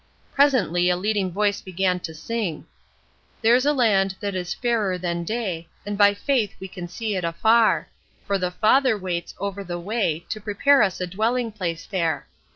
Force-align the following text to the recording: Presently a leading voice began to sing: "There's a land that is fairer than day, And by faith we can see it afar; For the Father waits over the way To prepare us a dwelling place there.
Presently 0.33 0.89
a 0.89 0.97
leading 0.97 1.31
voice 1.31 1.61
began 1.61 1.99
to 1.99 2.15
sing: 2.15 2.65
"There's 3.43 3.67
a 3.67 3.71
land 3.71 4.15
that 4.19 4.33
is 4.33 4.51
fairer 4.51 4.97
than 4.97 5.23
day, 5.23 5.67
And 5.85 5.95
by 5.95 6.15
faith 6.15 6.55
we 6.59 6.67
can 6.67 6.87
see 6.87 7.15
it 7.15 7.23
afar; 7.23 7.87
For 8.25 8.39
the 8.39 8.49
Father 8.49 8.97
waits 8.97 9.35
over 9.37 9.63
the 9.63 9.77
way 9.79 10.25
To 10.29 10.41
prepare 10.41 10.81
us 10.81 11.01
a 11.01 11.05
dwelling 11.05 11.51
place 11.51 11.85
there. 11.85 12.25